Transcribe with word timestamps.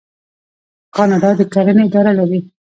کاناډا 0.95 1.29
د 1.37 1.41
کرنې 1.53 1.83
اداره 1.87 2.11
لري. 2.19 2.39